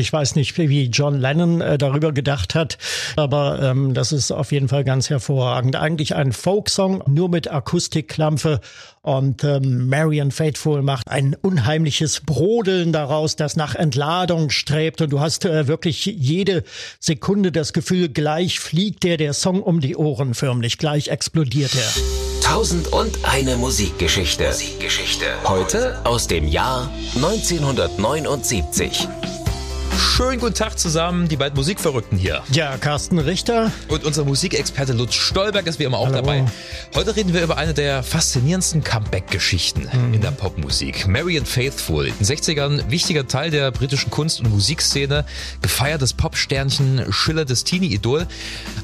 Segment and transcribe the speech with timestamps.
[0.00, 2.78] Ich weiß nicht, wie John Lennon äh, darüber gedacht hat,
[3.16, 5.76] aber ähm, das ist auf jeden Fall ganz hervorragend.
[5.76, 8.60] Eigentlich ein Folksong, nur mit Akustikklampe
[9.02, 15.00] und ähm, Marian Faithful macht ein unheimliches Brodeln daraus, das nach Entladung strebt.
[15.00, 16.64] Und du hast äh, wirklich jede
[16.98, 21.90] Sekunde das Gefühl, gleich fliegt dir der Song um die Ohren förmlich, gleich explodiert er.
[22.42, 24.48] Tausend und eine Musikgeschichte.
[24.48, 25.26] Musikgeschichte.
[25.46, 29.08] Heute aus dem Jahr 1979.
[30.00, 32.42] Schönen guten Tag zusammen, die beiden Musikverrückten hier.
[32.52, 33.70] Ja, Carsten Richter.
[33.88, 36.16] Und unser Musikexperte Lutz Stolberg ist wie immer auch Hallo.
[36.16, 36.44] dabei.
[36.94, 40.14] Heute reden wir über eine der faszinierendsten Comeback-Geschichten Mhm.
[40.14, 41.06] in der Popmusik.
[41.06, 45.24] Marian Faithfull, in den 60ern wichtiger Teil der britischen Kunst- und Musikszene,
[45.62, 48.26] gefeiertes Popsternchen, schillerndes Teenie-Idol.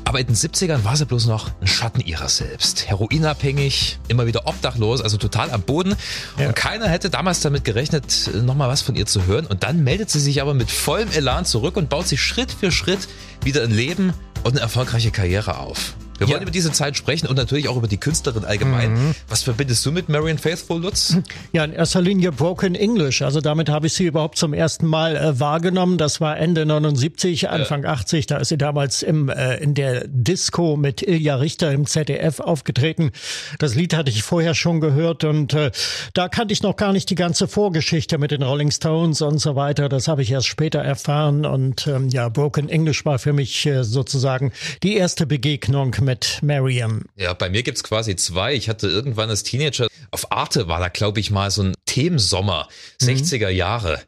[0.05, 2.88] Aber in den 70ern war sie bloß noch ein Schatten ihrer selbst.
[2.88, 5.96] Heroinabhängig, immer wieder obdachlos, also total am Boden.
[6.38, 6.48] Ja.
[6.48, 9.46] Und keiner hätte damals damit gerechnet, nochmal was von ihr zu hören.
[9.46, 10.71] Und dann meldet sie sich aber mit
[11.06, 13.09] vollem Elan zurück und baut sich Schritt für Schritt
[13.45, 14.12] wieder ein Leben
[14.45, 15.95] und eine erfolgreiche Karriere auf.
[16.18, 16.42] Wir wollen Ja.
[16.42, 18.92] über diese Zeit sprechen und natürlich auch über die Künstlerin allgemein.
[18.92, 19.14] Mhm.
[19.28, 21.16] Was verbindest du mit Marian Faithful, Lutz?
[21.52, 23.22] Ja, in erster Linie Broken English.
[23.22, 25.98] Also damit habe ich sie überhaupt zum ersten Mal äh, wahrgenommen.
[25.98, 28.26] Das war Ende 79, Anfang 80.
[28.26, 33.10] Da ist sie damals im, äh, in der Disco mit Ilja Richter im ZDF aufgetreten.
[33.59, 35.70] Das Lied hatte ich vorher schon gehört und äh,
[36.14, 39.56] da kannte ich noch gar nicht die ganze Vorgeschichte mit den Rolling Stones und so
[39.56, 39.88] weiter.
[39.88, 43.84] Das habe ich erst später erfahren und ähm, ja, Broken English war für mich äh,
[43.84, 47.02] sozusagen die erste Begegnung mit Mariam.
[47.16, 48.54] Ja, bei mir gibt's quasi zwei.
[48.54, 52.68] Ich hatte irgendwann als Teenager, auf Arte war da, glaube ich, mal so ein Themensommer,
[53.02, 53.07] Mhm.
[53.07, 54.01] 60er Jahre.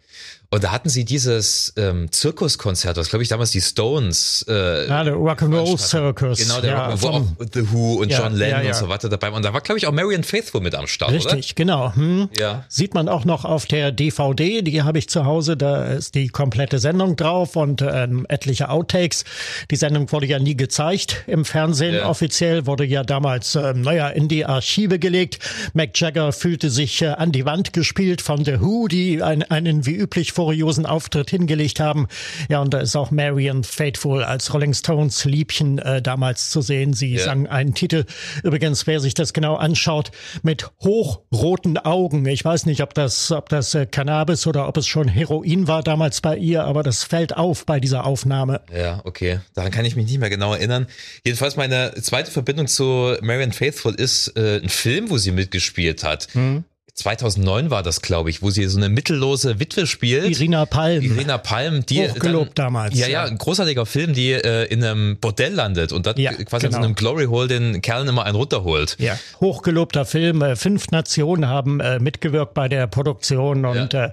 [0.50, 5.04] Und da hatten sie dieses ähm, Zirkuskonzert, was glaube ich damals die Stones äh, Ja,
[5.04, 5.76] der Rock'n'Roll.
[5.76, 6.38] Circus.
[6.38, 8.68] Genau, der ja, Rock'n'Roll, wo The Who und Ja, John Lennon ja, ja.
[8.70, 9.36] und so weiter dabei waren.
[9.36, 11.94] Und da war, glaube ich, auch Marian Faithful mit am Start, Richtig, genau.
[11.94, 12.30] Hm.
[12.38, 12.64] Ja.
[12.68, 16.28] Sieht man auch noch auf der DVD, die habe ich zu Hause, da ist die
[16.28, 19.24] komplette Sendung drauf und ähm, etliche Outtakes.
[19.70, 22.02] Die Sendung wurde ja nie gezeigt im Fernsehen.
[22.02, 25.40] Offiziell wurde ja damals, ähm, naja, in die Archive gelegt.
[25.74, 29.84] Mick Jagger fühlte sich äh, an die Wand gespielt von The Who, die ein, einen
[29.84, 32.06] wie üblich furiosen Auftritt hingelegt haben.
[32.48, 36.92] Ja, und da ist auch Marian Faithful als Rolling Stones Liebchen äh, damals zu sehen.
[36.92, 37.24] Sie Ja.
[37.24, 38.04] sang einen Titel.
[38.44, 40.12] Übrigens, wer sich das genau anschaut,
[40.44, 42.24] mit hochroten Augen.
[42.26, 45.82] Ich weiß nicht, ob das, ob das äh, Cannabis oder ob es schon Heroin war
[45.82, 48.60] damals bei ihr, aber das fällt auf bei dieser Aufnahme.
[48.72, 49.40] Ja, okay.
[49.54, 50.86] Daran kann ich mich nicht mehr genau erinnern.
[51.24, 56.28] Jedenfalls meine zweite Verbindung zu Marian Faithful ist äh, ein Film, wo sie mitgespielt hat.
[56.34, 56.62] Hm.
[56.98, 60.28] 2009 war das, glaube ich, wo sie so eine mittellose Witwe spielt.
[60.30, 61.02] Irina Palm.
[61.02, 65.16] Irina Palm, die Hochgelobt dann, damals, Ja, ja, ein großartiger Film, die äh, in einem
[65.18, 66.86] Bordell landet und dort Ja, quasi in so genau.
[66.86, 68.96] einem Glory Hole den Kerlen immer einen runterholt.
[68.98, 70.42] Ja, hochgelobter Film.
[70.42, 74.06] Äh, Fünf Nationen haben äh, mitgewirkt bei der Produktion und ja.
[74.06, 74.12] Äh,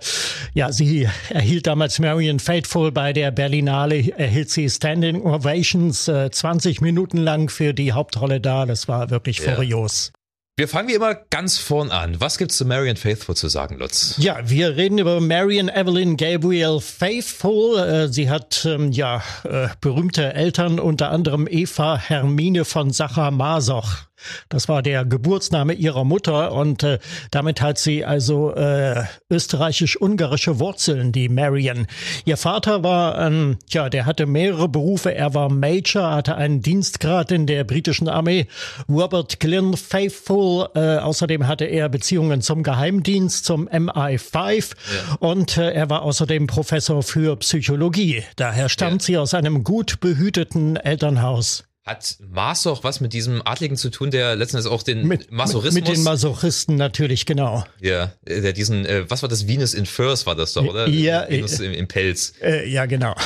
[0.54, 6.82] ja, sie erhielt damals Marion Faithful bei der Berlinale, erhielt sie Standing Ovations äh, 20
[6.82, 8.66] Minuten lang für die Hauptrolle da.
[8.66, 9.56] Das war wirklich Ja.
[9.56, 10.12] furios.
[10.58, 12.22] Wir fangen wie immer ganz vorn an.
[12.22, 14.16] Was gibt's zu Marian Faithful zu sagen, Lutz?
[14.20, 17.78] Ja, wir reden über Marion Evelyn Gabriel Faithful.
[17.78, 24.06] Äh, Sie hat ähm, ja äh, berühmte Eltern, unter anderem Eva Hermine von Sacher-Masoch.
[24.48, 27.00] Das war der Geburtsname ihrer Mutter und äh,
[27.32, 31.86] damit hat sie also äh, österreichisch-ungarische Wurzeln, die Marion.
[32.24, 35.14] Ihr Vater war, ähm, ja, der hatte mehrere Berufe.
[35.14, 38.48] Er war Major, hatte einen Dienstgrad in der britischen Armee.
[38.90, 40.45] Robert Glynn Faithful.
[40.76, 44.72] Äh, außerdem hatte er Beziehungen zum Geheimdienst, zum MI5
[45.20, 48.24] und äh, er war außerdem Professor für Psychologie.
[48.36, 49.06] Daher stammt Ja.
[49.06, 51.64] sie aus einem gut behüteten Elternhaus.
[51.86, 55.88] Hat Masoch was mit diesem Adligen zu tun, der letztendlich auch den Mit, Masochismus, mit
[55.88, 57.64] den Masochisten natürlich, genau.
[57.80, 60.88] ja, der diesen, äh, was war das, Venus in Furs war das doch, oder?
[60.88, 62.34] Ja, Venus im, im Pelz.
[62.42, 63.14] Äh, ja, genau.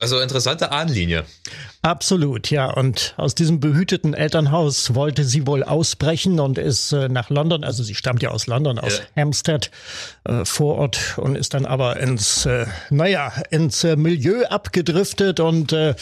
[0.00, 1.24] Also interessante Ahnenlinie.
[1.82, 2.72] Absolut, ja.
[2.72, 7.82] Und aus diesem behüteten Elternhaus wollte sie wohl ausbrechen und ist äh, nach London, also
[7.82, 9.22] sie stammt ja aus London, aus Ja.
[9.22, 9.70] Hampstead,
[10.24, 15.94] äh, Vorort und ist dann aber ins, äh, naja, ins äh, Milieu abgedriftet und äh,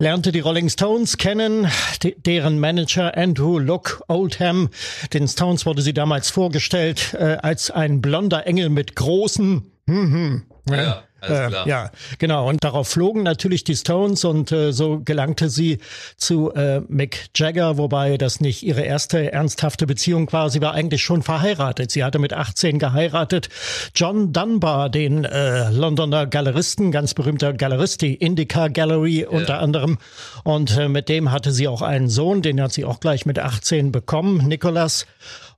[0.00, 1.66] lernte die Rolling Stones kennen,
[2.02, 4.70] de deren Manager Andrew Luck Oldham.
[5.12, 11.02] Den Stones wurde sie damals vorgestellt äh, als ein blonder Engel mit großen hm, Ja.
[11.22, 12.48] Äh, ja, genau.
[12.48, 15.78] Und darauf flogen natürlich die Stones und äh, so gelangte sie
[16.16, 20.50] zu äh, Mick Jagger, wobei das nicht ihre erste ernsthafte Beziehung war.
[20.50, 21.90] Sie war eigentlich schon verheiratet.
[21.90, 23.48] Sie hatte mit 18 geheiratet.
[23.94, 29.98] John Dunbar, den äh, Londoner Galeristen, ganz berühmter Galerist, die Indica Gallery unter anderem.
[30.44, 33.38] Und äh, mit dem hatte sie auch einen Sohn, den hat sie auch gleich mit
[33.38, 35.06] 18 bekommen, Nicholas.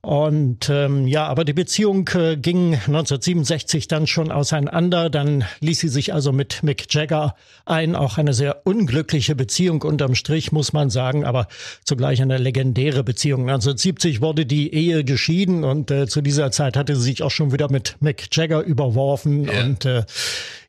[0.01, 5.11] Und ähm, ja, aber die Beziehung äh, ging 1967 dann schon auseinander.
[5.11, 7.95] Dann ließ sie sich also mit Mick Jagger ein.
[7.95, 11.47] Auch eine sehr unglückliche Beziehung unterm Strich, muss man sagen, aber
[11.83, 13.41] zugleich eine legendäre Beziehung.
[13.41, 17.51] 1970 wurde die Ehe geschieden und äh, zu dieser Zeit hatte sie sich auch schon
[17.51, 19.43] wieder mit Mick Jagger überworfen.
[19.43, 19.63] Ja.
[19.63, 20.03] Und äh,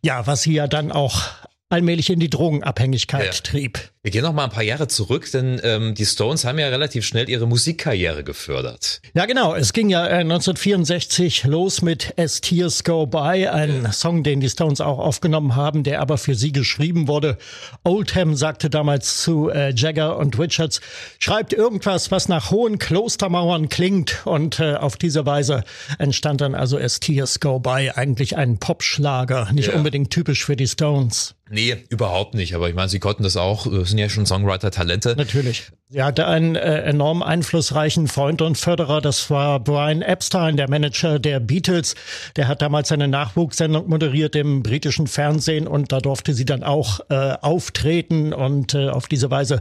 [0.03, 1.23] ja, was sie ja dann auch
[1.71, 3.41] allmählich in die Drogenabhängigkeit ja.
[3.41, 3.92] trieb.
[4.05, 7.07] Wir gehen noch mal ein paar Jahre zurück, denn ähm, die Stones haben ja relativ
[7.07, 9.01] schnell ihre Musikkarriere gefördert.
[9.15, 9.55] Ja, genau.
[9.55, 13.93] Es ging ja äh, 1964 los mit As Tears Go By, ein ja.
[13.93, 17.39] Song, den die Stones auch aufgenommen haben, der aber für sie geschrieben wurde.
[17.85, 20.81] Oldham sagte damals zu äh, Jagger und Richards,
[21.21, 24.23] schreibt irgendwas, was nach hohen Klostermauern klingt.
[24.27, 25.63] Und äh, auf diese Weise
[26.01, 29.75] entstand dann also As Tears Go By, eigentlich ein Popschlager, nicht ja.
[29.75, 31.37] unbedingt typisch für die Stones.
[31.53, 32.55] Nee, überhaupt nicht.
[32.55, 35.15] Aber ich meine, sie konnten das auch, äh, sind ja schon Songwriter-Talente.
[35.17, 35.71] Natürlich.
[35.89, 41.19] Sie hatte einen äh, enorm einflussreichen Freund und Förderer, das war Brian Epstein, der Manager
[41.19, 41.95] der Beatles.
[42.37, 47.01] Der hat damals eine Nachwuchssendung moderiert im britischen Fernsehen und da durfte sie dann auch
[47.11, 49.61] äh, auftreten und äh, auf diese Weise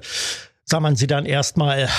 [0.63, 1.89] sah man sie dann erstmal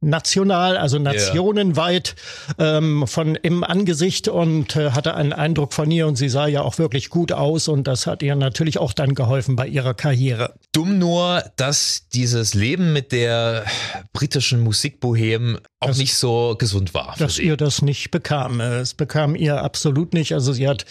[0.00, 2.16] national, also nationenweit
[2.58, 6.62] ähm, von im Angesicht und äh, hatte einen Eindruck von ihr und sie sah ja
[6.62, 10.54] auch wirklich gut aus und das hat ihr natürlich auch dann geholfen bei ihrer Karriere.
[10.72, 13.64] Dumm nur, dass dieses Leben mit der
[14.12, 17.14] britischen Musikbohem auch das, nicht so gesund war.
[17.18, 17.42] Dass sie.
[17.42, 18.60] ihr das nicht bekam.
[18.62, 20.32] Es bekam ihr absolut nicht.
[20.32, 20.86] Also sie hat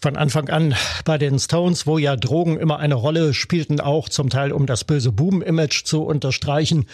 [0.00, 4.30] von Anfang an bei den Stones, wo ja Drogen immer eine Rolle spielten, auch zum
[4.30, 6.86] Teil um das böse Boom-Image zu unterstreichen,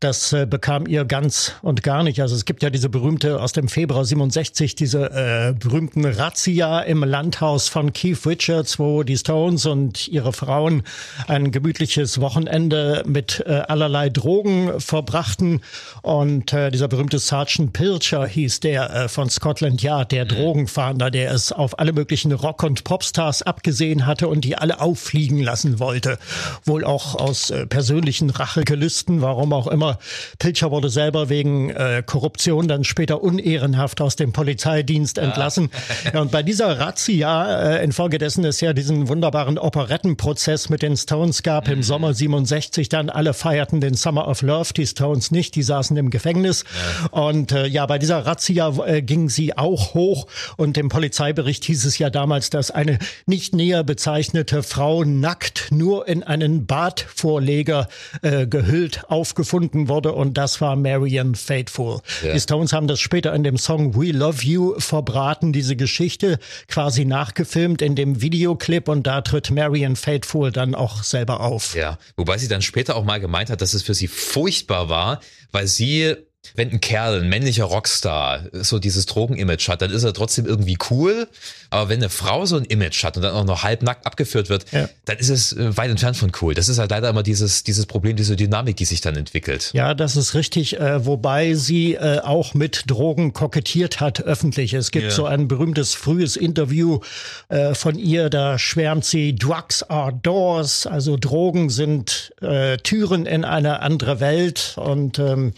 [0.00, 2.20] das äh, bekam ihr ganz und gar nicht.
[2.20, 7.02] Also es gibt ja diese berühmte aus dem Februar 67, diese äh, berühmten Razzia im
[7.02, 10.82] Landhaus von Keith Richards, wo die Stones und ihre Frauen
[11.28, 15.62] ein gemütliches Wochenende mit äh, allerlei Drogen verbrachten.
[16.02, 20.28] Und äh, dieser berühmte Sergeant Pilcher hieß der äh, von Scotland Yard, der mhm.
[20.28, 25.40] Drogenfahnder, der es auf alle möglichen Rock- und Popstars abgesehen hatte und die alle auffliegen
[25.40, 26.18] lassen wollte.
[26.66, 29.98] Wohl auch aus äh, persönlichen Rachegelüsten, warum auch immer.
[30.38, 35.70] Pilcher wurde selber wegen äh, Korruption dann später unehrenhaft aus dem Polizeidienst entlassen.
[36.04, 36.10] Ja.
[36.14, 41.42] ja und bei dieser Razzia, äh, infolgedessen es ja diesen wunderbaren Operettenprozess mit den Stones
[41.42, 41.74] gab mhm.
[41.74, 45.96] im Sommer 67, dann alle feierten den Summer of Love, die Stones nicht, die saßen
[45.96, 46.64] im Gefängnis.
[46.74, 46.79] Ja.
[47.10, 51.84] Und äh, ja, bei dieser Razzia äh, ging sie auch hoch und im Polizeibericht hieß
[51.84, 57.88] es ja damals, dass eine nicht näher bezeichnete Frau nackt nur in einen Badvorleger
[58.22, 62.00] äh, gehüllt aufgefunden wurde und das war Marian Faithful.
[62.22, 62.32] Ja.
[62.32, 66.38] Die Stones haben das später in dem Song We Love You verbraten, diese Geschichte
[66.68, 71.74] quasi nachgefilmt in dem Videoclip und da tritt Marian Faithful dann auch selber auf.
[71.74, 75.20] Ja, wobei sie dann später auch mal gemeint hat, dass es für sie furchtbar war,
[75.52, 76.16] weil sie
[76.54, 80.78] wenn ein Kerl, ein männlicher Rockstar, so dieses Drogenimage hat, dann ist er trotzdem irgendwie
[80.90, 81.28] cool.
[81.70, 84.70] Aber wenn eine Frau so ein Image hat und dann auch noch halbnackt abgeführt wird,
[84.72, 84.88] ja.
[85.04, 86.54] dann ist es äh, weit entfernt von cool.
[86.54, 89.70] Das ist halt leider immer dieses, dieses Problem, diese Dynamik, die sich dann entwickelt.
[89.72, 90.80] Ja, das ist richtig.
[90.80, 94.74] Äh, wobei sie äh, auch mit Drogen kokettiert hat, öffentlich.
[94.74, 95.10] Es gibt ja.
[95.10, 97.00] so ein berühmtes frühes Interview
[97.48, 103.44] äh, von ihr, da schwärmt sie, Drugs are doors, also Drogen sind äh, Türen in
[103.44, 105.52] eine andere Welt und ähm,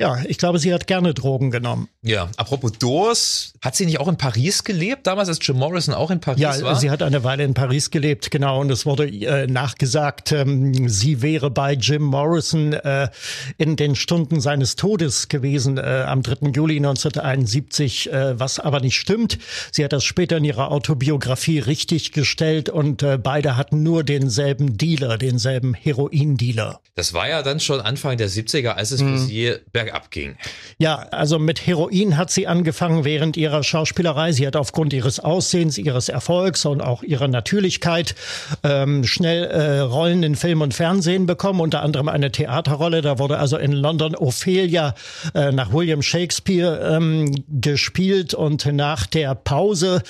[0.00, 1.90] ja, ich glaube, sie hat gerne Drogen genommen.
[2.00, 6.10] Ja, apropos Doors, hat sie nicht auch in Paris gelebt, damals als Jim Morrison auch
[6.10, 6.72] in Paris ja, war?
[6.72, 8.62] Ja, sie hat eine Weile in Paris gelebt, genau.
[8.62, 13.10] Und es wurde äh, nachgesagt, ähm, sie wäre bei Jim Morrison äh,
[13.58, 16.48] in den Stunden seines Todes gewesen, äh, am 3.
[16.48, 19.38] Juli 1971, äh, was aber nicht stimmt.
[19.70, 24.78] Sie hat das später in ihrer Autobiografie richtig gestellt und äh, beide hatten nur denselben
[24.78, 26.80] Dealer, denselben Heroin-Dealer.
[26.94, 29.08] Das war ja dann schon Anfang der 70er, als es hm.
[29.10, 29.54] für sie
[29.90, 30.36] bergab ging.
[30.78, 34.32] Ja, also mit Heroin hat sie angefangen während ihrer Schauspielerei.
[34.32, 38.14] Sie hat aufgrund ihres Aussehens, ihres Erfolgs und auch ihrer Natürlichkeit
[38.62, 43.02] ähm, schnell äh, Rollen in Film und Fernsehen bekommen, unter anderem eine Theaterrolle.
[43.02, 44.94] Da wurde also in London Ophelia
[45.34, 50.02] äh, nach William Shakespeare ähm, gespielt und nach der Pause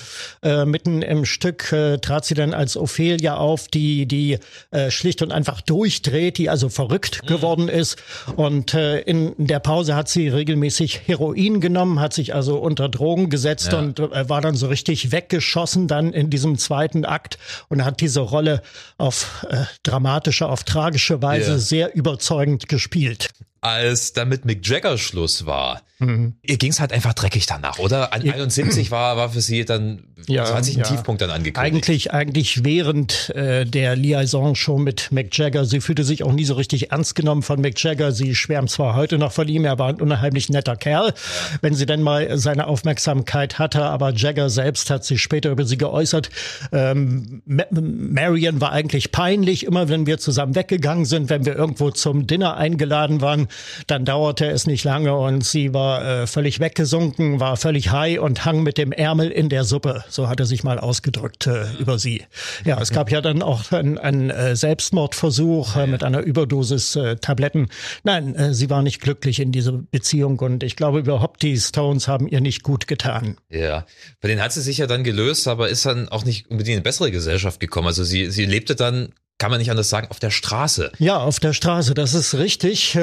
[0.43, 4.39] äh, mitten im Stück äh, trat sie dann als Ophelia auf, die die
[4.71, 7.27] äh, schlicht und einfach durchdreht, die also verrückt mhm.
[7.27, 7.97] geworden ist
[8.35, 13.29] und äh, in der Pause hat sie regelmäßig Heroin genommen, hat sich also unter Drogen
[13.29, 13.79] gesetzt ja.
[13.79, 17.37] und äh, war dann so richtig weggeschossen dann in diesem zweiten Akt
[17.69, 18.61] und hat diese Rolle
[18.97, 21.59] auf äh, dramatische, auf tragische Weise yeah.
[21.59, 23.29] sehr überzeugend gespielt.
[23.61, 26.33] Als dann mit Mick Jagger Schluss war, mhm.
[26.41, 28.11] ihr ging es halt einfach dreckig danach, oder?
[28.11, 30.87] An 71 war, war für sie dann, ja, hat sich ein ja.
[30.87, 31.75] Tiefpunkt dann angekündigt.
[31.75, 35.65] Eigentlich, eigentlich während äh, der Liaison schon mit Mick Jagger.
[35.65, 38.11] Sie fühlte sich auch nie so richtig ernst genommen von Mick Jagger.
[38.11, 41.13] Sie schwärmt zwar heute noch von ihm, er war ein unheimlich netter Kerl,
[41.61, 45.77] wenn sie denn mal seine Aufmerksamkeit hatte, aber Jagger selbst hat sich später über sie
[45.77, 46.31] geäußert.
[46.71, 52.25] Ähm, Marion war eigentlich peinlich, immer wenn wir zusammen weggegangen sind, wenn wir irgendwo zum
[52.25, 53.49] Dinner eingeladen waren,
[53.87, 58.45] dann dauerte es nicht lange und sie war äh, völlig weggesunken, war völlig high und
[58.45, 60.03] hang mit dem Ärmel in der Suppe.
[60.09, 62.23] So hat er sich mal ausgedrückt äh, über sie.
[62.65, 67.69] Ja, es gab ja dann auch einen äh, Selbstmordversuch äh, mit einer Überdosis äh, Tabletten.
[68.03, 72.07] Nein, äh, sie war nicht glücklich in dieser Beziehung und ich glaube überhaupt, die Stones
[72.07, 73.37] haben ihr nicht gut getan.
[73.49, 73.85] Ja,
[74.21, 76.77] bei denen hat sie sich ja dann gelöst, aber ist dann auch nicht unbedingt in
[76.79, 77.87] eine bessere Gesellschaft gekommen.
[77.87, 80.91] Also sie, sie lebte dann kann man nicht anders sagen, auf der Straße.
[80.99, 82.95] Ja, auf der Straße, das ist richtig.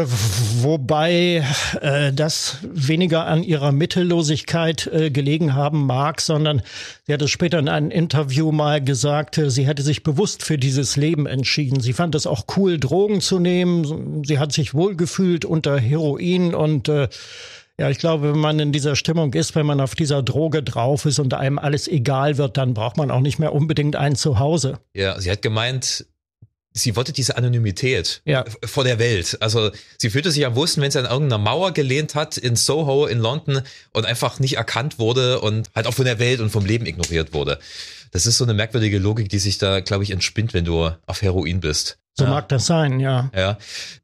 [0.61, 1.45] Wobei
[1.81, 6.63] äh, das weniger an ihrer Mittellosigkeit äh, gelegen haben mag, sondern
[7.09, 10.59] sie hat es später in einem Interview mal gesagt, äh, sie hätte sich bewusst für
[10.59, 11.81] dieses Leben entschieden.
[11.81, 14.23] Sie fand es auch cool, Drogen zu nehmen.
[14.25, 17.09] Sie hat sich wohlgefühlt unter Heroin und äh,
[17.81, 21.05] ja, ich glaube, wenn man in dieser Stimmung ist, wenn man auf dieser Droge drauf
[21.05, 24.79] ist und einem alles egal wird, dann braucht man auch nicht mehr unbedingt ein Zuhause.
[24.95, 26.07] Ja, sie hat gemeint,
[26.73, 28.45] sie wollte diese Anonymität ja.
[28.65, 29.39] vor der Welt.
[29.41, 33.07] Also sie fühlte sich am wohlsten, wenn sie an irgendeiner Mauer gelehnt hat in Soho
[33.07, 36.65] in London und einfach nicht erkannt wurde und halt auch von der Welt und vom
[36.65, 37.59] Leben ignoriert wurde.
[38.11, 41.23] Das ist so eine merkwürdige Logik, die sich da, glaube ich, entspinnt, wenn du auf
[41.23, 41.99] Heroin bist.
[42.19, 42.31] So ja.
[42.31, 43.31] mag das sein, ja.
[43.35, 43.59] Ja.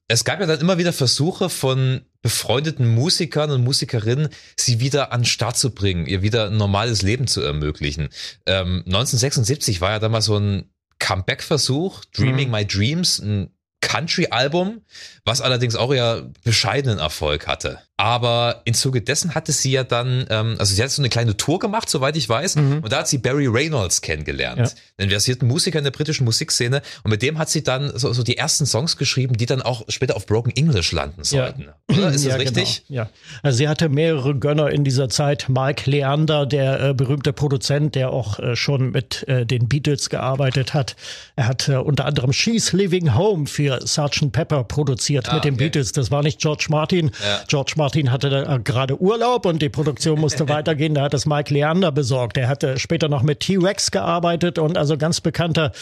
[0.06, 5.22] Es gab ja dann immer wieder Versuche von befreundeten Musikern und Musikerinnen, sie wieder an
[5.22, 8.08] den Start zu bringen, ihr wieder ein normales Leben zu ermöglichen.
[8.46, 12.54] Ähm, 1976 war ja damals so ein Comeback-Versuch, Dreaming mhm.
[12.54, 14.80] My Dreams, ein Country-Album,
[15.24, 17.80] was allerdings auch ja bescheidenen Erfolg hatte.
[17.96, 21.36] Aber im Zuge dessen hatte sie ja dann, ähm, also sie hat so eine kleine
[21.36, 22.80] Tour gemacht, soweit ich weiß, mhm.
[22.82, 24.68] und da hat sie Barry Reynolds kennengelernt, ja.
[24.98, 26.82] einen versierten Musiker in der britischen Musikszene.
[27.04, 29.84] Und mit dem hat sie dann so, so die ersten Songs geschrieben, die dann auch
[29.86, 31.66] später auf Broken English landen sollten.
[31.88, 31.96] Ja.
[31.96, 32.08] Oder?
[32.08, 32.82] Ist das ja, richtig?
[32.88, 33.02] Genau.
[33.02, 33.10] Ja.
[33.44, 35.48] Also sie hatte mehrere Gönner in dieser Zeit.
[35.48, 40.74] Mike Leander, der äh, berühmte Produzent, der auch äh, schon mit äh, den Beatles gearbeitet
[40.74, 40.96] hat.
[41.36, 44.32] Er hat äh, unter anderem She's Living Home für Sgt.
[44.32, 45.64] Pepper produziert ah, mit den okay.
[45.64, 45.92] Beatles.
[45.92, 47.12] Das war nicht George Martin.
[47.46, 50.94] George Martin hatte da gerade Urlaub und die Produktion musste weitergehen.
[50.94, 52.36] Da hat das Mike Leander besorgt.
[52.36, 55.72] Er hatte später noch mit T-Rex gearbeitet und also ganz bekannter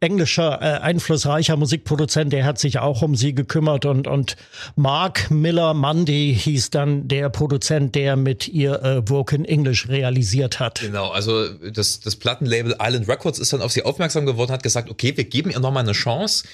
[0.00, 4.36] englischer, äh, einflussreicher Musikproduzent, der hat sich auch um sie gekümmert und, und
[4.76, 10.80] Mark Miller Mundy hieß dann der Produzent, der mit ihr äh, Broken English realisiert hat.
[10.80, 14.90] Genau, also das, das Plattenlabel Island Records ist dann auf sie aufmerksam geworden, hat gesagt,
[14.90, 16.44] okay, wir geben ihr nochmal eine Chance.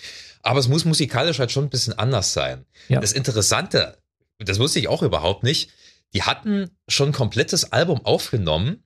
[0.43, 2.65] Aber es muss musikalisch halt schon ein bisschen anders sein.
[2.89, 3.01] Ja.
[3.01, 3.99] Das Interessante,
[4.45, 5.71] das wusste ich auch überhaupt nicht,
[6.15, 8.83] die hatten schon ein komplettes Album aufgenommen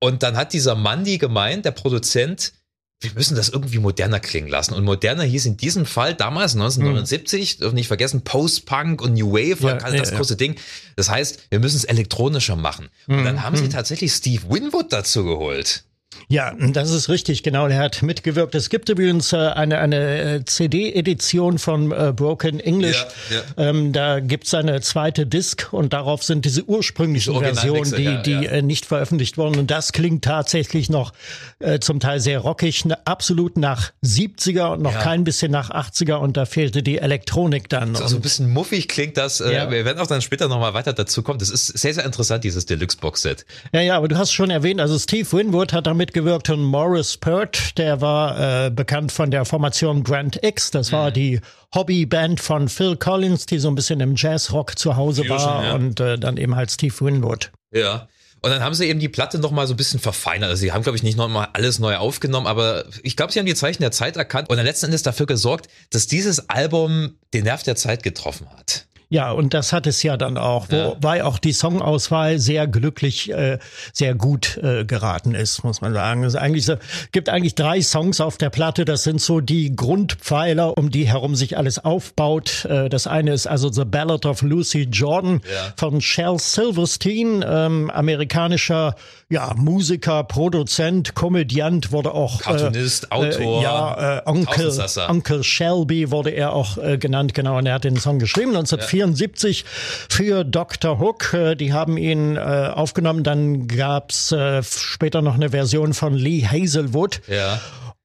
[0.00, 2.52] und dann hat dieser Mandy gemeint, der Produzent,
[3.00, 4.74] wir müssen das irgendwie moderner klingen lassen.
[4.74, 7.74] Und moderner hieß in diesem Fall damals 1979, hm.
[7.74, 10.38] nicht vergessen, Post-Punk und New Wave war ja, das ja, große ja.
[10.38, 10.56] Ding.
[10.96, 12.88] Das heißt, wir müssen es elektronischer machen.
[13.06, 13.24] Und hm.
[13.24, 13.64] dann haben hm.
[13.64, 15.84] sie tatsächlich Steve Winwood dazu geholt.
[16.28, 17.66] Ja, das ist richtig, genau.
[17.66, 18.54] Er hat mitgewirkt.
[18.54, 23.04] Es gibt übrigens äh, eine, eine äh, CD-Edition von äh, Broken English.
[23.30, 23.70] Ja, ja.
[23.70, 28.22] Ähm, da gibt's eine zweite Disc und darauf sind diese ursprünglichen diese Versionen, die, ja,
[28.22, 29.58] die Äh, nicht veröffentlicht wurden.
[29.58, 31.12] Und das klingt tatsächlich noch
[31.58, 36.14] äh, zum Teil sehr rockig, ne, absolut nach 70er und noch kein bisschen nach 80er
[36.14, 37.94] und da fehlte die Elektronik dann.
[37.94, 39.40] So, so ein bisschen muffig klingt das.
[39.40, 41.38] Äh, wir werden auch dann später nochmal weiter dazu kommen.
[41.38, 43.44] Das ist sehr, sehr interessant, dieses Deluxe-Box-Set.
[43.72, 47.16] Ja, ja, aber du hast schon erwähnt, also Steve Winwood hat damit mitgewirkt und Morris
[47.16, 50.70] Pert, der war äh, bekannt von der Formation Grand X.
[50.70, 51.14] Das war mhm.
[51.14, 51.40] die
[51.74, 55.74] Hobbyband von Phil Collins, die so ein bisschen im Jazzrock zu Hause Fusion, war ja.
[55.74, 57.50] und äh, dann eben halt Steve Winwood.
[57.72, 58.06] Ja.
[58.42, 60.50] Und dann haben sie eben die Platte noch mal so ein bisschen verfeinert.
[60.50, 63.40] Also sie haben, glaube ich, nicht noch mal alles neu aufgenommen, aber ich glaube, sie
[63.40, 67.16] haben die Zeichen der Zeit erkannt und dann letzten Endes dafür gesorgt, dass dieses Album
[67.32, 68.86] den Nerv der Zeit getroffen hat.
[69.14, 71.24] Ja, und das hat es ja dann auch, wobei ja.
[71.26, 73.58] auch die Songauswahl sehr glücklich, äh,
[73.92, 76.24] sehr gut äh, geraten ist, muss man sagen.
[76.24, 76.74] Es eigentlich so,
[77.12, 78.84] gibt eigentlich drei Songs auf der Platte.
[78.84, 82.64] Das sind so die Grundpfeiler, um die herum sich alles aufbaut.
[82.64, 85.72] Äh, das eine ist also The Ballad of Lucy Jordan ja.
[85.76, 88.96] von Shel Silverstein, ähm, amerikanischer
[89.30, 94.72] ja, Musiker, Produzent, Komödiant, wurde auch Cartoonist, äh, Autor, ja, äh, Onkel,
[95.08, 99.24] Onkel Shelby wurde er auch äh, genannt, genau, und er hat den Song geschrieben 1974.
[99.24, 99.64] 1974
[100.08, 100.98] für Dr.
[100.98, 101.32] Hook.
[101.34, 103.22] Äh, die haben ihn äh, aufgenommen.
[103.24, 107.20] Dann gab's äh, später noch eine Version von Lee Hazelwood.
[107.28, 107.60] Ja.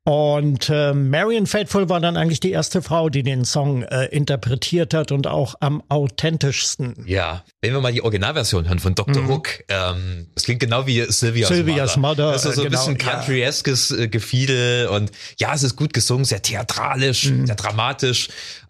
[0.09, 4.95] Und äh, Marion Faithful war dann eigentlich die erste Frau, die den Song äh, interpretiert
[4.95, 6.95] hat und auch am authentischsten.
[7.05, 9.21] Ja, wenn wir mal die Originalversion hören von Dr.
[9.21, 9.29] Mhm.
[9.29, 12.23] Hook, ähm, das klingt genau wie Sylvia's, Sylvia's Mother.
[12.23, 12.31] Mother.
[12.31, 13.91] Das ist so ein genau, bisschen country-eskes.
[13.91, 17.45] Äh, Gefiedel und ja, es ist gut gesungen, sehr theatralisch, mhm.
[17.45, 18.29] sehr dramatisch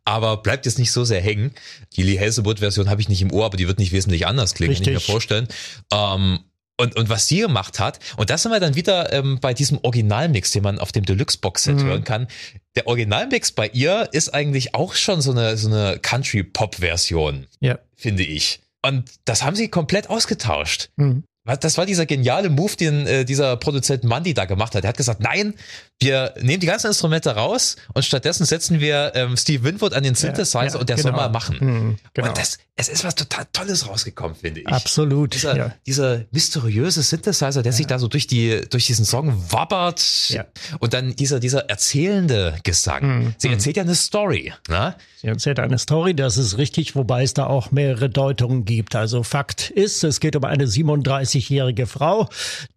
[0.10, 1.51] aber bleibt jetzt nicht so sehr hängen.
[1.96, 4.72] Die Lee Hazelwood-Version habe ich nicht im Ohr, aber die wird nicht wesentlich anders klingen,
[4.72, 4.88] Richtig.
[4.88, 5.48] kann ich mir vorstellen.
[5.93, 6.39] Ähm,
[6.79, 9.79] und, und was sie gemacht hat, und das sind wir dann wieder ähm, bei diesem
[9.83, 11.83] Originalmix, den man auf dem Deluxe-Box-Set mhm.
[11.83, 12.27] hören kann.
[12.75, 17.79] Der Originalmix bei ihr ist eigentlich auch schon so eine, so eine Country-Pop-Version, ja.
[17.95, 18.62] finde ich.
[18.81, 20.89] Und das haben sie komplett ausgetauscht.
[20.95, 21.25] Mhm.
[21.58, 24.84] Das war dieser geniale Move, den äh, dieser Produzent Mandy da gemacht hat.
[24.84, 25.53] Er hat gesagt, nein,
[26.01, 30.15] wir nehmen die ganzen Instrumente raus und stattdessen setzen wir ähm, Steve Winwood an den
[30.15, 31.10] Synthesizer ja, ja, und der genau.
[31.10, 31.58] soll mal machen.
[31.60, 32.29] Mhm, genau.
[32.29, 34.68] Und das, es ist was total Tolles rausgekommen, finde ich.
[34.68, 35.34] Absolut.
[35.34, 35.75] Dieser, ja.
[35.86, 40.01] dieser mysteriöse Synthesizer, der sich da so durch die durch diesen Song wabbert
[40.79, 43.25] und dann dieser dieser erzählende Gesang.
[43.25, 43.36] Mhm.
[43.38, 43.56] Sie mhm.
[43.56, 44.53] erzählt ja eine Story.
[44.70, 44.96] Ne?
[45.22, 48.96] Sie erzählt eine Story, das ist richtig, wobei es da auch mehrere Deutungen gibt.
[48.96, 50.65] Also Fakt ist, es geht um eine
[51.39, 52.27] 37-jährige Frau,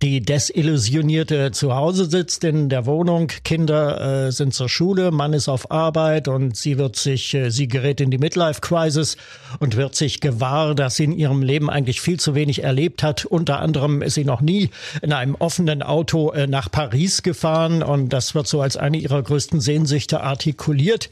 [0.01, 5.49] die desillusionierte zu Hause sitzt in der Wohnung Kinder äh, sind zur Schule, Mann ist
[5.49, 9.17] auf Arbeit und sie wird sich, äh, sie gerät in die Midlife-Crisis
[9.59, 13.25] und wird sich gewahr, dass sie in ihrem Leben eigentlich viel zu wenig erlebt hat.
[13.25, 14.71] Unter anderem ist sie noch nie
[15.03, 19.23] in einem offenen Auto äh, nach Paris gefahren und das wird so als eine ihrer
[19.23, 21.11] größten Sehnsüchte artikuliert.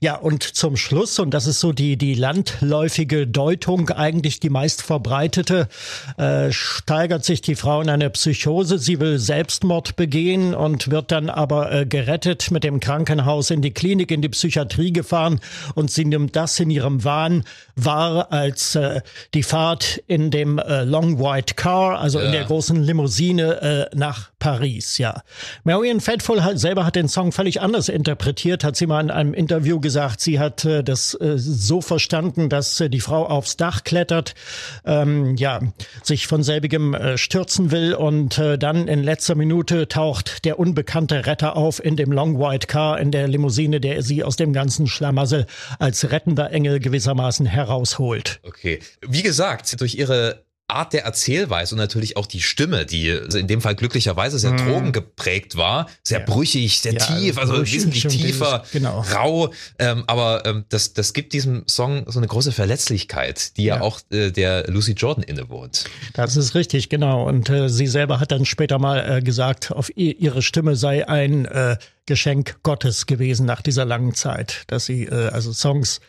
[0.00, 4.82] Ja, und zum Schluss, und das ist so die, die landläufige Deutung, eigentlich die meist
[4.82, 5.68] verbreitete,
[6.16, 6.52] äh,
[6.92, 8.76] steigert sich die Frau in eine Psychose.
[8.76, 13.70] Sie will Selbstmord begehen und wird dann aber äh, gerettet, mit dem Krankenhaus in die
[13.70, 15.40] Klinik, in die Psychiatrie gefahren
[15.74, 17.44] und sie nimmt das in ihrem Wahn
[17.76, 19.00] wahr, als äh,
[19.32, 22.26] die Fahrt in dem äh, Long White Car, also ja.
[22.26, 25.22] in der großen Limousine äh, nach Paris, ja.
[25.64, 29.32] Marion Faithful hat, selber hat den Song völlig anders interpretiert, hat sie mal in einem
[29.32, 34.34] Interview gesagt, sie hat äh, das äh, so verstanden, dass die Frau aufs Dach klettert,
[34.84, 35.60] ähm, ja,
[36.02, 41.26] sich von selbigem äh, stürzen will und äh, dann in letzter Minute taucht der unbekannte
[41.26, 44.86] Retter auf in dem Long White Car, in der Limousine, der sie aus dem ganzen
[44.86, 45.46] Schlamassel
[45.78, 48.40] als rettender Engel gewissermaßen herausholt.
[48.42, 48.80] Okay.
[49.06, 53.60] Wie gesagt, durch ihre Art der Erzählweise und natürlich auch die Stimme, die in dem
[53.60, 54.56] Fall glücklicherweise sehr mm.
[54.58, 56.24] drogengeprägt war, sehr ja.
[56.24, 59.00] brüchig, sehr ja, tief, also wesentlich tiefer, genau.
[59.12, 59.52] rau.
[59.78, 63.82] Ähm, aber ähm, das, das gibt diesem Song so eine große Verletzlichkeit, die ja, ja
[63.82, 65.84] auch äh, der Lucy Jordan innewohnt.
[66.14, 67.28] Das ist richtig, genau.
[67.28, 71.44] Und äh, sie selber hat dann später mal äh, gesagt, auf ihre Stimme sei ein
[71.44, 71.76] äh,
[72.12, 76.02] Geschenk Gottes gewesen nach dieser langen Zeit, dass sie äh, also Songs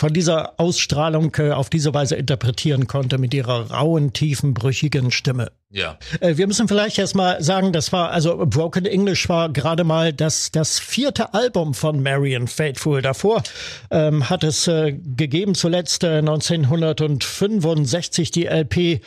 [0.00, 5.52] von dieser Ausstrahlung äh, auf diese Weise interpretieren konnte mit ihrer rauen, tiefen, brüchigen Stimme.
[5.74, 5.98] Ja.
[6.20, 10.52] Äh, wir müssen vielleicht erstmal sagen, das war, also Broken English war gerade mal das,
[10.52, 13.02] das vierte Album von Marion Faithful.
[13.02, 13.42] Davor
[13.90, 19.00] ähm, hat es äh, gegeben, zuletzt äh, 1965 die LP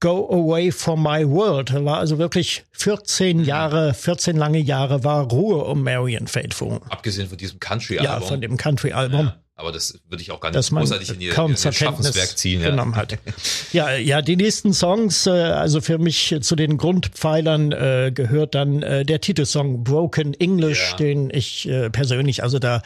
[0.00, 1.74] Go Away from My World.
[1.84, 6.80] War also wirklich 14 Jahre, 14 lange Jahre war Ruhe um Marion Faithful.
[6.88, 8.12] Abgesehen von diesem Country-Album.
[8.12, 9.26] Ja, von dem Country-Album.
[9.26, 9.43] Ja.
[9.56, 12.60] Aber das würde ich auch gar nicht großartig in ihr, kaum in ihr Schaffenswerk ziehen.
[12.60, 12.70] Ja.
[12.70, 13.16] Genommen hat.
[13.72, 18.82] ja, ja, die nächsten Songs, äh, also für mich zu den Grundpfeilern äh, gehört dann
[18.82, 20.96] äh, der Titelsong Broken English, ja.
[20.96, 22.82] den ich äh, persönlich, also da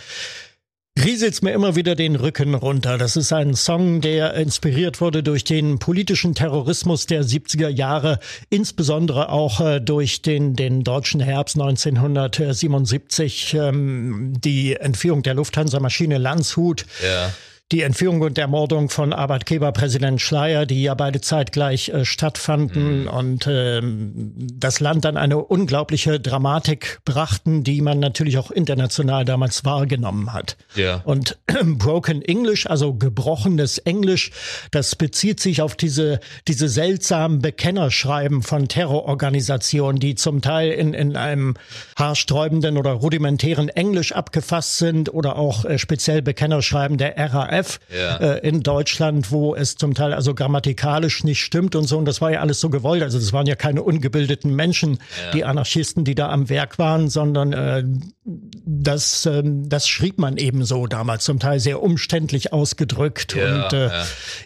[1.04, 2.98] rieselt's mir immer wieder den Rücken runter.
[2.98, 8.18] Das ist ein Song, der inspiriert wurde durch den politischen Terrorismus der 70er Jahre,
[8.50, 16.86] insbesondere auch äh, durch den, den deutschen Herbst 1977, ähm, die Entführung der Lufthansa-Maschine Landshut.
[17.02, 17.32] Ja
[17.70, 23.08] die Entführung und Ermordung von Arbeitgeberpräsident Schleier, die ja beide zeitgleich äh, stattfanden mhm.
[23.08, 29.66] und äh, das Land dann eine unglaubliche Dramatik brachten, die man natürlich auch international damals
[29.66, 30.56] wahrgenommen hat.
[30.76, 31.02] Ja.
[31.04, 34.30] Und äh, Broken English, also gebrochenes Englisch,
[34.70, 41.16] das bezieht sich auf diese, diese seltsamen Bekennerschreiben von Terrororganisationen, die zum Teil in, in
[41.16, 41.54] einem
[41.98, 48.16] haarsträubenden oder rudimentären Englisch abgefasst sind oder auch äh, speziell Bekennerschreiben der RAF ORF ja.
[48.16, 51.98] äh, in Deutschland, wo es zum Teil also grammatikalisch nicht stimmt und so.
[51.98, 53.02] Und das war ja alles so gewollt.
[53.02, 55.30] Also das waren ja keine ungebildeten Menschen, ja.
[55.32, 57.84] die Anarchisten, die da am Werk waren, sondern äh,
[58.24, 63.72] das, äh, das schrieb man eben so damals, zum Teil sehr umständlich ausgedrückt ja, und
[63.72, 63.90] äh,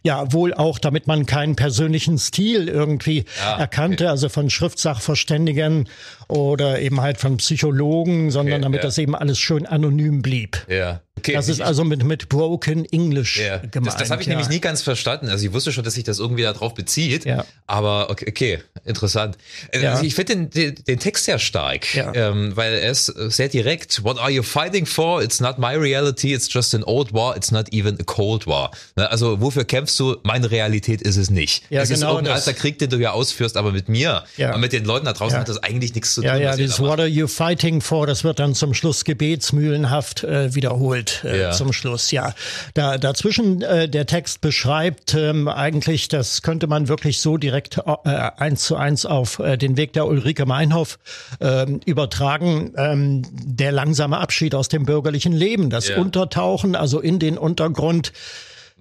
[0.02, 0.32] ja.
[0.32, 3.24] wohl auch, damit man keinen persönlichen Stil irgendwie
[3.58, 4.10] erkannte, okay.
[4.10, 5.88] also von Schriftsachverständigen
[6.28, 10.64] oder eben halt von Psychologen, sondern okay, damit das eben alles schön anonym blieb.
[10.68, 11.00] Ja.
[11.22, 11.34] Okay.
[11.34, 13.58] Das ist also mit, mit Broken English ja.
[13.58, 13.86] gemeint.
[13.86, 14.32] Das, das habe ich ja.
[14.34, 15.28] nämlich nie ganz verstanden.
[15.28, 17.24] Also ich wusste schon, dass sich das irgendwie darauf bezieht.
[17.24, 17.44] Ja.
[17.66, 19.36] Aber okay, okay interessant.
[19.70, 19.92] Äh, ja.
[19.92, 22.12] Also ich finde den, den, den, Text sehr stark, ja.
[22.14, 24.02] ähm, weil er ist sehr direkt.
[24.02, 25.22] What are you fighting for?
[25.22, 28.72] It's not my reality, it's just an old war, it's not even a cold war.
[28.96, 30.16] Ne, also wofür kämpfst du?
[30.24, 31.64] Meine Realität ist es nicht.
[31.70, 34.54] Ja, es genau ist irgendein alter Krieg, den du ja ausführst, aber mit mir ja.
[34.54, 36.28] und mit den Leuten da draußen hat das eigentlich nichts zu tun.
[36.28, 40.54] Ja, ja, dieses What are you fighting for, das wird dann zum Schluss gebetsmühlenhaft äh,
[40.54, 42.10] wiederholt äh, zum Schluss.
[42.10, 42.34] Ja,
[42.74, 48.08] da, dazwischen äh, der Text beschreibt ähm, eigentlich, das könnte man wirklich so direkt äh,
[48.08, 50.98] eins zu eins auf äh, den Weg der Ulrike Meinhoff
[51.40, 52.72] äh, übertragen.
[52.76, 56.00] Ähm, der langsame Abschied aus dem bürgerlichen Leben, das yeah.
[56.00, 58.12] Untertauchen, also in den Untergrund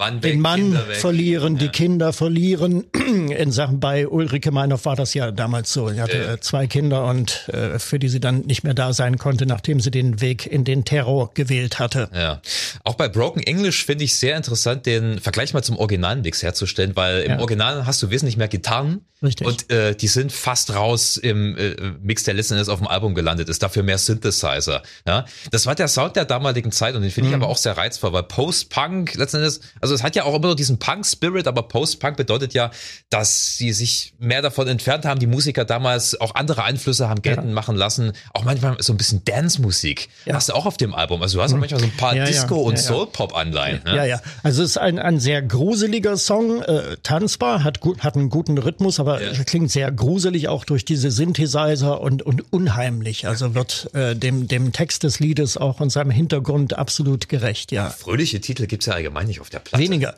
[0.01, 1.59] Mann weg, den Mann verlieren, ja.
[1.59, 2.85] die Kinder verlieren.
[2.91, 5.89] In Sachen bei Ulrike Meinhoff war das ja damals so.
[5.89, 6.41] Sie hatte ja.
[6.41, 9.91] zwei Kinder und äh, für die sie dann nicht mehr da sein konnte, nachdem sie
[9.91, 12.09] den Weg in den Terror gewählt hatte.
[12.15, 12.41] Ja.
[12.83, 16.95] Auch bei Broken English finde ich sehr interessant, den Vergleich mal zum originalen Mix herzustellen,
[16.95, 17.39] weil im ja.
[17.39, 19.01] Original hast du wesentlich mehr Gitarren.
[19.23, 19.45] Richtig.
[19.45, 23.13] Und äh, die sind fast raus im äh, Mix, der letzten Endes auf dem Album
[23.13, 23.61] gelandet ist.
[23.61, 24.81] Dafür mehr Synthesizer.
[25.05, 27.43] Ja, das war der Sound der damaligen Zeit und den finde ich mhm.
[27.43, 30.47] aber auch sehr reizvoll, weil Post-Punk letzten Endes, also also es hat ja auch immer
[30.47, 32.71] noch diesen Punk-Spirit, aber Post-Punk bedeutet ja,
[33.10, 35.19] dass sie sich mehr davon entfernt haben.
[35.19, 37.54] Die Musiker damals auch andere Einflüsse haben geltend ja.
[37.54, 38.13] machen lassen.
[38.34, 40.08] Auch manchmal so ein bisschen Dance-Musik.
[40.25, 40.36] Ja.
[40.36, 41.21] Hast du auch auf dem Album.
[41.21, 41.62] Also du hast auch mhm.
[41.62, 43.82] manchmal so ein paar ja, Disco- und Soul-Pop-Anleihen.
[43.84, 43.97] Ne?
[43.97, 44.21] Ja, ja.
[44.43, 48.58] Also es ist ein, ein sehr gruseliger Song, äh, tanzbar, hat, gut, hat einen guten
[48.58, 53.27] Rhythmus, aber klingt sehr gruselig auch durch diese Synthesizer und, und unheimlich.
[53.27, 57.89] Also wird äh, dem, dem Text des Liedes auch und seinem Hintergrund absolut gerecht, ja.
[57.89, 60.15] Fröhliche Titel gibt's ja allgemein nicht auf der Platte weniger.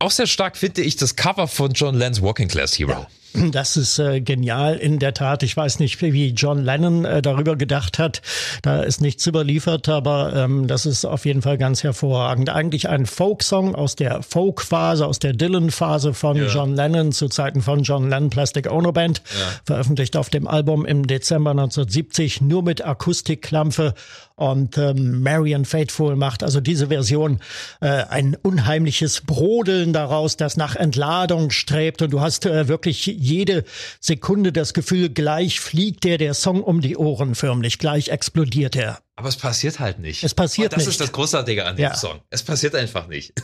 [0.00, 2.92] Auch sehr stark finde ich das Cover von John Lennon's Walking Class Hero.
[2.92, 3.06] Ja.
[3.50, 5.42] Das ist äh, genial in der Tat.
[5.42, 8.20] Ich weiß nicht, wie John Lennon äh, darüber gedacht hat.
[8.62, 12.50] Da ist nichts überliefert, aber ähm, das ist auf jeden Fall ganz hervorragend.
[12.50, 16.46] Eigentlich ein Folksong aus der Folk-Phase, aus der Dylan-Phase von ja.
[16.46, 19.22] John Lennon zu Zeiten von John Lennon Plastic Ono Band.
[19.24, 19.46] Ja.
[19.64, 23.94] Veröffentlicht auf dem Album im Dezember 1970 nur mit Akustikklampe
[24.36, 27.40] und ähm, Marian Faithful macht also diese Version
[27.80, 33.64] äh, ein unheimliches Brodeln daraus, das nach Entladung strebt und du hast äh, wirklich jede
[34.00, 38.98] Sekunde das Gefühl, gleich fliegt der der Song um die Ohren förmlich, gleich explodiert er.
[39.14, 40.24] Aber es passiert halt nicht.
[40.24, 40.86] Es passiert das nicht.
[40.86, 41.94] Das ist das Großartige an dem ja.
[41.94, 42.22] Song.
[42.30, 43.34] Es passiert einfach nicht.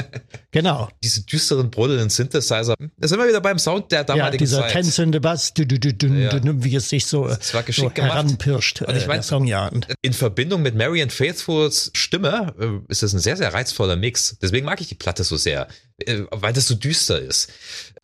[0.50, 0.90] genau.
[1.02, 2.74] Diese düsteren, brodelnden Synthesizer.
[2.98, 4.72] Da sind wir wieder beim Sound der damaligen ja, dieser Zeit.
[4.72, 6.40] tänzelnde Bass, du, du, du, du, ja.
[6.44, 9.70] wie es sich so, das war geschickt so heranpirscht, Und ich äh, mein, Song, ja.
[10.02, 14.36] In Verbindung mit Marian Faithfuls Stimme äh, ist das ein sehr, sehr reizvoller Mix.
[14.42, 15.68] Deswegen mag ich die Platte so sehr,
[16.04, 17.50] äh, weil das so düster ist.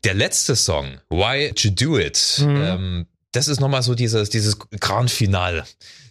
[0.05, 2.63] Der letzte Song, Why You Do It, mhm.
[2.63, 5.65] ähm, das ist nochmal so dieses, dieses Grand Final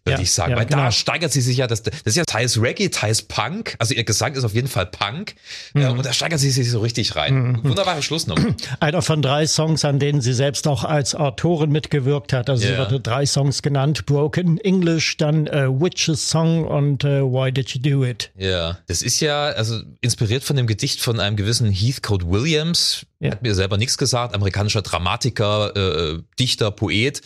[0.10, 0.52] würde ja, ich sagen.
[0.52, 0.84] Ja, Weil genau.
[0.84, 3.76] da steigert sie sich ja, das, das ist ja teils Reggae, teils Punk.
[3.80, 5.36] Also ihr Gesang ist auf jeden Fall Punk.
[5.74, 5.86] Mhm.
[5.90, 7.34] und da steigert sie sich so richtig rein.
[7.34, 7.64] Mhm.
[7.64, 8.56] Wunderbare Schlussnummer.
[8.80, 12.50] Einer von drei Songs, an denen sie selbst auch als Autorin mitgewirkt hat.
[12.50, 12.74] Also yeah.
[12.74, 14.06] sie wurde drei Songs genannt.
[14.06, 18.32] Broken English, dann uh, Witch's Song und uh, Why Did You Do It?
[18.38, 23.06] Ja, das ist ja also inspiriert von dem Gedicht von einem gewissen Heathcote Williams.
[23.20, 23.32] Ja.
[23.32, 27.22] Hat mir selber nichts gesagt, amerikanischer Dramatiker, äh, Dichter, Poet.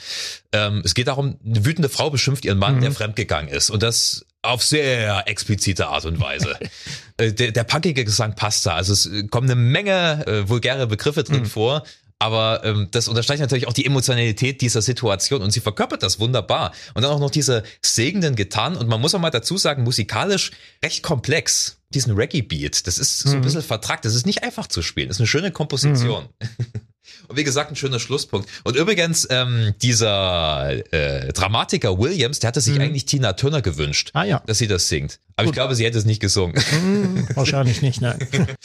[0.52, 2.82] Ähm, es geht darum, eine wütende Frau beschimpft ihren Mann, mhm.
[2.82, 3.70] der fremdgegangen ist.
[3.70, 6.58] Und das auf sehr explizite Art und Weise.
[7.18, 8.74] Äh, der, der punkige Gesang passt da.
[8.74, 11.46] Also es kommen eine Menge äh, vulgäre Begriffe drin mhm.
[11.46, 11.84] vor.
[12.18, 16.72] Aber ähm, das unterstreicht natürlich auch die Emotionalität dieser Situation und sie verkörpert das wunderbar.
[16.96, 20.52] Und dann auch noch diese segenden Gitarren und man muss auch mal dazu sagen, musikalisch
[20.84, 21.78] recht komplex.
[21.90, 23.42] Diesen Reggae-Beat, das ist so ein mhm.
[23.42, 26.30] bisschen vertrackt, das ist nicht einfach zu spielen, das ist eine schöne Komposition.
[26.42, 26.82] Mhm.
[27.28, 28.50] Und wie gesagt, ein schöner Schlusspunkt.
[28.64, 32.82] Und übrigens, ähm, dieser äh, Dramatiker Williams, der hatte sich mhm.
[32.82, 34.42] eigentlich Tina Turner gewünscht, ah, ja.
[34.46, 35.20] dass sie das singt.
[35.36, 35.52] Aber Gut.
[35.52, 36.62] ich glaube, sie hätte es nicht gesungen.
[36.72, 38.20] Mhm, wahrscheinlich nicht, nein.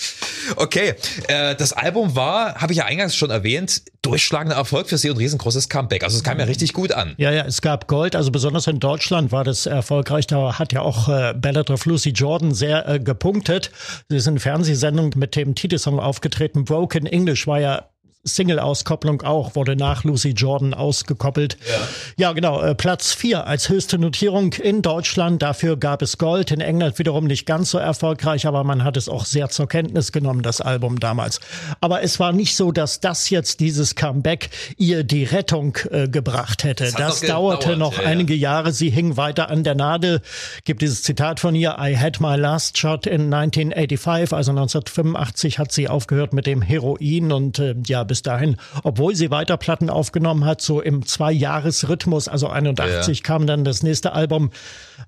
[0.57, 0.95] okay,
[1.29, 5.17] äh, das Album war, habe ich ja eingangs schon erwähnt, durchschlagender Erfolg für sie und
[5.17, 6.05] riesengroßes Comeback.
[6.05, 6.51] Also es kam ja mhm.
[6.51, 7.15] richtig gut an.
[7.17, 10.27] Ja, ja, es gab Gold, also besonders in Deutschland war das erfolgreich.
[10.27, 13.71] Da hat ja auch äh, Ballad of Lucy Jordan sehr äh, gepunktet.
[14.09, 16.65] Sie ist in Fernsehsendung mit dem Titelsong aufgetreten.
[16.65, 17.89] Broken English war ja
[18.29, 21.57] Single-Auskopplung auch, wurde nach Lucy Jordan ausgekoppelt.
[21.69, 22.61] Ja, ja genau.
[22.61, 25.43] Äh, Platz 4 als höchste Notierung in Deutschland.
[25.43, 26.51] Dafür gab es Gold.
[26.51, 30.13] In England wiederum nicht ganz so erfolgreich, aber man hat es auch sehr zur Kenntnis
[30.13, 31.41] genommen, das Album damals.
[31.81, 36.65] Aber es war nicht so, dass das jetzt dieses Comeback ihr die Rettung äh, gebracht
[36.65, 36.85] hätte.
[36.85, 38.53] Das, das dauerte gedauert, noch ja, einige ja.
[38.53, 38.73] Jahre.
[38.73, 40.21] Sie hing weiter an der Nadel.
[40.65, 45.73] Gibt dieses Zitat von ihr, I had my last shot in 1985, also 1985 hat
[45.73, 49.91] sie aufgehört mit dem Heroin und äh, ja, bis bis dahin, obwohl sie weiter Platten
[49.91, 53.23] aufgenommen hat, so im Zwei-Jahres-Rhythmus, also 81 ja.
[53.23, 54.51] kam dann das nächste Album,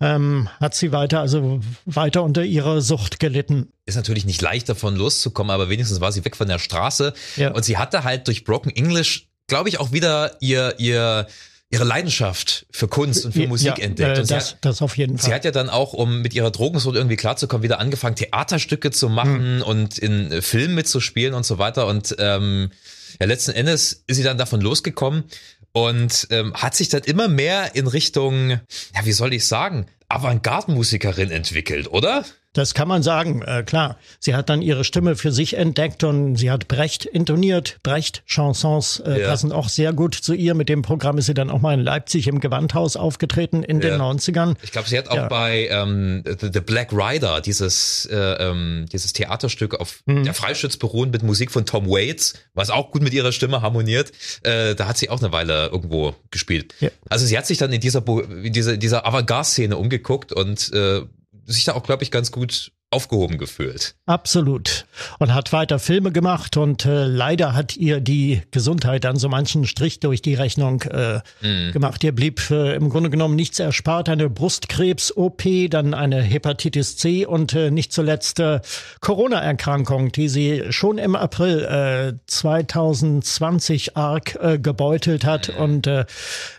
[0.01, 3.73] ähm, hat sie weiter, also weiter unter ihrer Sucht gelitten.
[3.87, 7.51] Ist natürlich nicht leicht davon loszukommen, aber wenigstens war sie weg von der Straße ja.
[7.51, 11.27] und sie hatte halt durch Broken English, glaube ich, auch wieder ihr, ihr,
[11.71, 14.19] ihre Leidenschaft für Kunst und für Musik ja, entdeckt.
[14.19, 15.31] Äh, und das, hat, das auf jeden Fall.
[15.31, 19.09] Sie hat ja dann auch, um mit ihrer Drogensucht irgendwie klarzukommen, wieder angefangen, Theaterstücke zu
[19.09, 19.63] machen hm.
[19.63, 21.87] und in Filmen mitzuspielen und so weiter.
[21.87, 22.71] Und ähm,
[23.21, 25.25] ja, letzten Endes ist sie dann davon losgekommen
[25.73, 31.31] und ähm, hat sich dann immer mehr in Richtung, ja, wie soll ich sagen, Avantgarde-Musikerin
[31.31, 32.25] entwickelt, oder?
[32.53, 33.97] Das kann man sagen, äh, klar.
[34.19, 37.79] Sie hat dann ihre Stimme für sich entdeckt und sie hat Brecht intoniert.
[37.85, 39.29] Brecht-Chansons äh, ja.
[39.29, 40.55] passen auch sehr gut zu ihr.
[40.55, 43.91] Mit dem Programm ist sie dann auch mal in Leipzig im Gewandhaus aufgetreten in ja.
[43.91, 44.57] den 90ern.
[44.63, 45.29] Ich glaube, sie hat auch ja.
[45.29, 50.25] bei ähm, The, The, Black Rider, dieses, äh, ähm, dieses Theaterstück auf mhm.
[50.25, 54.11] der Freischütz beruhen mit Musik von Tom Waits, was auch gut mit ihrer Stimme harmoniert.
[54.43, 56.75] Äh, da hat sie auch eine Weile irgendwo gespielt.
[57.09, 61.03] Also sie hat sich dann in dieser, in dieser, dieser Avantgarde-Szene umgeguckt und äh,
[61.51, 63.95] sich da auch, glaube ich, ganz gut aufgehoben gefühlt.
[64.07, 64.85] Absolut.
[65.21, 69.65] Und hat weiter Filme gemacht und äh, leider hat ihr die Gesundheit dann so manchen
[69.65, 71.71] Strich durch die Rechnung äh, mm.
[71.71, 72.03] gemacht.
[72.03, 74.09] Ihr blieb äh, im Grunde genommen nichts erspart.
[74.09, 78.61] Eine Brustkrebs-OP, dann eine Hepatitis C und äh, nicht zuletzt äh,
[79.01, 81.65] Corona-Erkrankung, die sie schon im April
[82.17, 85.57] äh, 2020 arg äh, gebeutelt hat.
[85.57, 85.63] Mm.
[85.63, 86.07] Und äh,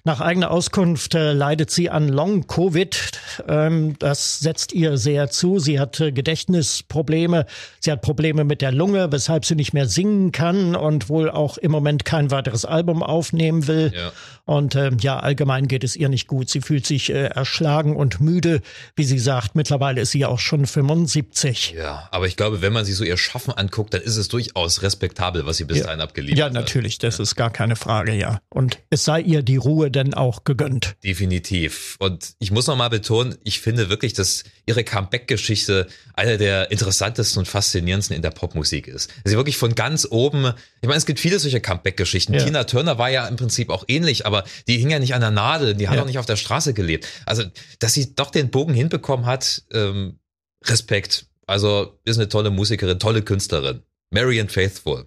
[0.06, 3.12] nach eigener Auskunft äh, leidet sie an Long-Covid.
[3.50, 5.60] Ähm, das setzt ihr sehr zu.
[5.60, 7.48] Sie hat äh, Gedächtnisprobleme.
[7.80, 11.58] Sie hat Probleme mit der Lunge, weshalb sie nicht mehr singen kann und wohl auch
[11.58, 13.92] im Moment kein weiteres Album aufnehmen will.
[13.96, 14.12] Ja.
[14.46, 16.50] Und äh, ja, allgemein geht es ihr nicht gut.
[16.50, 18.62] Sie fühlt sich äh, erschlagen und müde.
[18.96, 21.76] Wie sie sagt, mittlerweile ist sie auch schon 75.
[21.78, 24.82] Ja, aber ich glaube, wenn man sich so ihr Schaffen anguckt, dann ist es durchaus
[24.82, 25.86] respektabel, was sie bis ja.
[25.86, 26.54] dahin abgeliefert hat.
[26.54, 27.24] Ja, natürlich, das ja.
[27.24, 28.40] ist gar keine Frage, ja.
[28.50, 30.96] Und es sei ihr die Ruhe denn auch gegönnt.
[31.04, 31.96] Definitiv.
[32.00, 37.40] Und ich muss noch mal betonen, ich finde wirklich, dass ihre Comeback-Geschichte eine der interessantesten
[37.40, 39.10] und faszinierendsten in der Popmusik ist.
[39.24, 42.38] Sie wirklich von ganz oben, ich meine, es gibt viele solche Comeback-Geschichten.
[42.38, 45.32] Tina Turner war ja im Prinzip auch ähnlich, aber die hing ja nicht an der
[45.32, 46.02] Nadel, die hat ja.
[46.02, 47.08] auch nicht auf der Straße gelebt.
[47.26, 47.44] Also,
[47.80, 50.20] dass sie doch den Bogen hinbekommen hat, ähm,
[50.66, 51.26] Respekt.
[51.48, 53.82] Also ist eine tolle Musikerin, tolle Künstlerin.
[54.12, 55.06] Marian Faithful.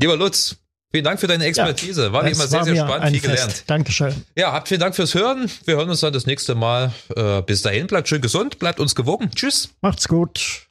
[0.00, 0.56] Lieber Lutz,
[0.90, 2.12] Vielen Dank für deine Expertise.
[2.14, 3.52] War wie immer sehr, sehr spannend, viel gelernt.
[3.52, 3.64] Fest.
[3.66, 4.24] Dankeschön.
[4.36, 5.50] Ja, habt vielen Dank fürs Hören.
[5.66, 6.92] Wir hören uns dann das nächste Mal.
[7.14, 9.30] Äh, bis dahin, bleibt schön gesund, bleibt uns gewogen.
[9.34, 9.68] Tschüss.
[9.82, 10.67] Macht's gut.